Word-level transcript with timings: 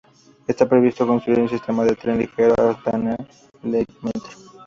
Está 0.51 0.65
previsto 0.67 1.05
construir 1.05 1.37
un 1.41 1.49
sistema 1.51 1.85
de 1.85 1.95
tren 1.95 2.17
ligero, 2.17 2.55
el 2.57 2.71
"Astana 2.75 3.15
Light 3.61 3.87
Metro". 4.01 4.31